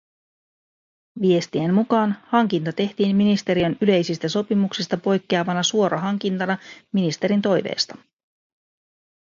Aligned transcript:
Viestien 1.21 1.73
mukaan 1.73 2.17
hankinta 2.27 2.73
tehtiin 2.73 3.15
ministeriön 3.15 3.77
yleisistä 3.81 4.29
sopimuksista 4.29 4.97
poikkeavana 4.97 5.63
suorahankintana 5.63 6.57
ministerin 6.91 7.41
toiveesta 7.41 7.97